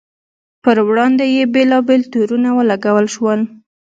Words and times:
پر 0.63 0.77
وړاندې 0.87 1.25
یې 1.35 1.43
بېلابېل 1.53 2.01
تورونه 2.13 2.49
ولګول 2.57 3.07
شول. 3.15 3.39